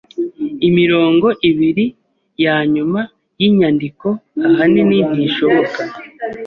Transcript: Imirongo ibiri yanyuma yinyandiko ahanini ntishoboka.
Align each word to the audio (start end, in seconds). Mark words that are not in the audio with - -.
Imirongo 0.67 1.27
ibiri 1.49 1.85
yanyuma 2.43 3.01
yinyandiko 3.39 4.07
ahanini 4.47 4.97
ntishoboka. 5.11 5.81